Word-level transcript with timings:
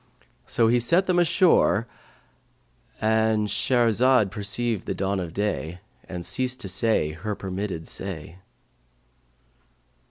So 0.47 0.67
he 0.67 0.79
set 0.79 1.05
them 1.05 1.19
ashore,"— 1.19 1.87
And 2.99 3.47
Shahrazad 3.49 4.31
perceived 4.31 4.87
the 4.87 4.95
dawn 4.95 5.19
of 5.19 5.31
day 5.31 5.79
and 6.09 6.25
ceased 6.25 6.59
to 6.61 6.67
say 6.67 7.11
her 7.11 7.35
permitted 7.35 7.87
say. 7.87 8.37